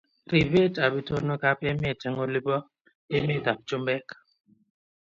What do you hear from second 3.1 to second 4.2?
emet ab chumbek